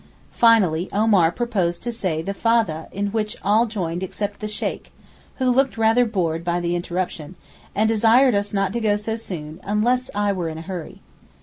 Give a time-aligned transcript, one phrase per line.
[0.33, 4.91] Finally Omar proposed to say the Fathah in which all joined except the Sheykh,
[5.35, 7.35] who looked rather bored by the interruption,
[7.75, 11.01] and desired us not to go so soon, unless I were in a hurry.